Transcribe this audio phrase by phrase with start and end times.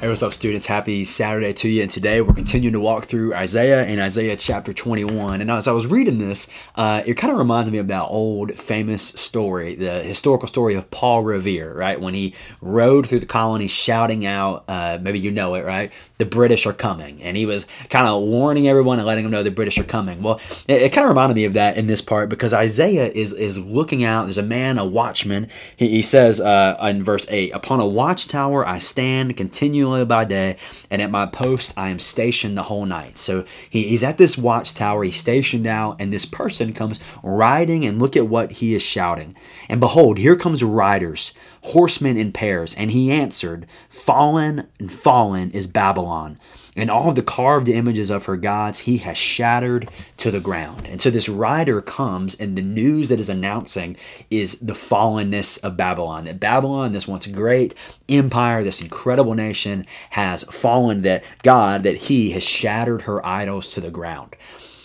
[0.00, 0.66] Hey, what's up, students?
[0.66, 1.82] Happy Saturday to you.
[1.82, 5.40] And today we're continuing to walk through Isaiah and Isaiah chapter 21.
[5.40, 8.52] And as I was reading this, uh, it kind of reminds me of that old
[8.56, 11.98] famous story, the historical story of Paul Revere, right?
[11.98, 15.92] When he rode through the colonies shouting out, uh, maybe you know it, right?
[16.18, 17.22] The British are coming.
[17.22, 20.22] And he was kind of warning everyone and letting them know the British are coming.
[20.22, 23.32] Well, it, it kind of reminded me of that in this part because Isaiah is,
[23.32, 24.24] is looking out.
[24.24, 25.48] There's a man, a watchman.
[25.76, 29.36] He, he says uh, in verse 8, Upon a watchtower I stand
[29.84, 30.56] continually by day,
[30.90, 33.18] and at my post I am stationed the whole night.
[33.18, 38.00] So he, he's at this watchtower, he's stationed out, and this person comes riding, and
[38.00, 39.36] look at what he is shouting.
[39.68, 45.66] And behold, here comes riders, horsemen in pairs, and he answered, Fallen and fallen is
[45.66, 46.38] Babylon
[46.76, 50.86] and all of the carved images of her gods he has shattered to the ground.
[50.86, 53.96] And so this rider comes, and the news that is announcing
[54.30, 56.24] is the fallenness of Babylon.
[56.24, 57.74] That Babylon, this once great
[58.08, 59.73] empire, this incredible nation,
[60.10, 64.36] has fallen, that God, that he has shattered her idols to the ground.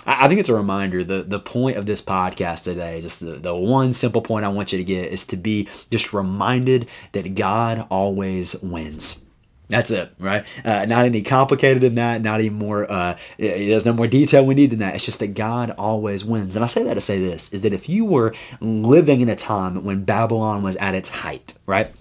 [0.06, 1.04] I think it's a reminder.
[1.04, 4.72] The the point of this podcast today, just the, the one simple point I want
[4.72, 9.23] you to get is to be just reminded that God always wins.
[9.67, 10.45] That's it, right?
[10.66, 12.23] Uh, not any complicated than that.
[12.23, 12.92] Not any more.
[12.92, 14.95] Uh, there's no more detail we need than that.
[14.95, 16.56] It's just that God always wins.
[16.56, 19.36] And I say that to say this: is that if you were living in a
[19.36, 21.92] time when Babylon was at its height, right?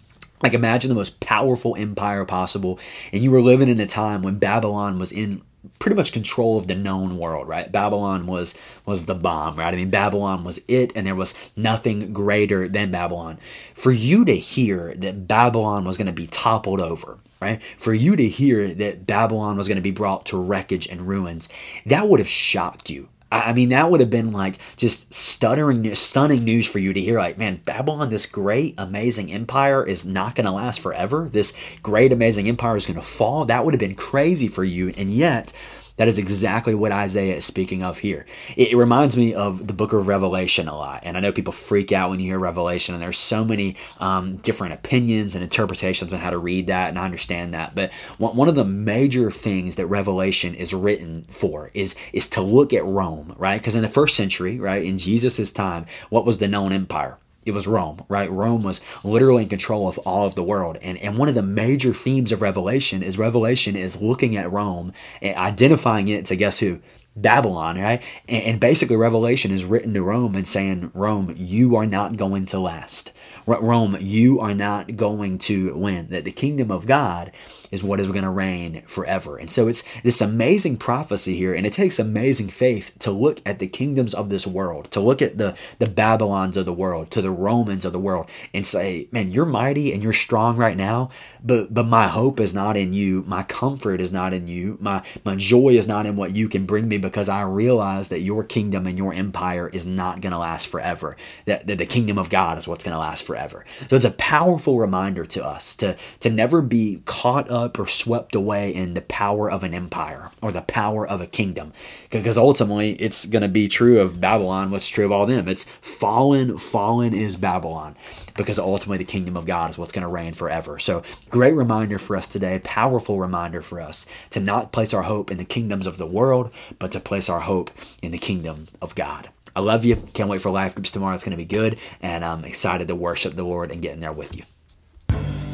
[0.43, 2.79] Like imagine the most powerful empire possible,
[3.13, 5.43] and you were living in a time when Babylon was in
[5.79, 7.71] pretty much control of the known world, right?
[7.71, 9.73] Babylon was was the bomb, right?
[9.73, 13.39] I mean, Babylon was it, and there was nothing greater than Babylon.
[13.75, 17.63] For you to hear that Babylon was going to be toppled over, right?
[17.77, 21.49] For you to hear that Babylon was going to be brought to wreckage and ruins,
[21.87, 23.09] that would have shocked you.
[23.31, 27.19] I mean, that would have been like just stuttering, stunning news for you to hear.
[27.19, 31.29] Like, man, Babylon, this great, amazing empire is not going to last forever.
[31.31, 33.45] This great, amazing empire is going to fall.
[33.45, 34.95] That would have been crazy for you.
[34.97, 35.53] And yet,
[35.99, 38.25] that is exactly what Isaiah is speaking of here.
[38.57, 41.01] It, reminds me of the book of Revelation a lot.
[41.03, 44.37] And I know people freak out when you hear Revelation, and there's so many um,
[44.37, 47.75] different opinions and interpretations on how to read that, and I understand that.
[47.75, 52.41] But one, one of the major things that Revelation is written for is, is to
[52.41, 53.61] look at Rome, right?
[53.61, 57.19] Because in the first century, right, in Jesus' time, what was the known empire?
[57.49, 58.31] It was Rome, right?
[58.31, 60.79] Rome was literally in control of all of the world.
[60.83, 64.93] And, and one of the major themes of Revelation is Revelation is looking at Rome
[65.23, 66.81] and identifying it to guess who?
[67.23, 68.03] Babylon, right?
[68.29, 72.47] And, and basically, Revelation is written to Rome and saying, Rome, you are not going
[72.47, 73.13] to last.
[73.47, 76.09] Rome, you are not going to win.
[76.11, 77.33] That the kingdom of God
[77.71, 79.37] is what is going to reign forever.
[79.39, 83.59] And so it's this amazing prophecy here, and it takes amazing faith to look at
[83.59, 87.23] the kingdoms of this world, to look at the, the Babylons of the world, to
[87.23, 91.11] the Romans of the world, and say, Man, you're mighty and you're strong right now,
[91.43, 95.03] but but my hope is not in you, my comfort is not in you, my
[95.25, 98.45] my joy is not in what you can bring me because I realize that your
[98.45, 101.17] kingdom and your empire is not going to last forever.
[101.47, 103.65] That, that the kingdom of God is what's going to last forever.
[103.89, 108.35] So it's a powerful reminder to us to to never be caught up or swept
[108.35, 111.73] away in the power of an empire or the power of a kingdom.
[112.11, 115.49] Because ultimately, it's going to be true of Babylon, what's true of all them.
[115.49, 117.97] It's fallen, fallen is Babylon.
[118.37, 120.79] Because ultimately, the kingdom of God is what's going to reign forever.
[120.79, 125.31] So, great reminder for us today, powerful reminder for us to not place our hope
[125.31, 127.71] in the kingdoms of the world, but to place our hope
[128.03, 129.31] in the kingdom of God.
[129.57, 129.97] I love you.
[130.13, 131.15] Can't wait for life groups tomorrow.
[131.15, 131.79] It's going to be good.
[132.01, 134.45] And I'm excited to worship the Lord and get in there with you.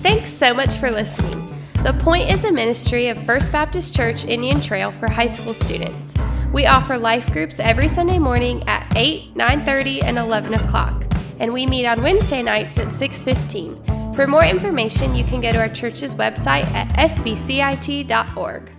[0.02, 1.50] Thanks so much for listening.
[1.84, 6.14] The Point is a ministry of First Baptist Church Indian Trail for high school students.
[6.52, 11.04] We offer life groups every Sunday morning at 8, 9:30, and 11 o'clock,
[11.40, 14.14] and we meet on Wednesday nights at 6:15.
[14.14, 18.70] For more information, you can go to our church's website at fbcit.org.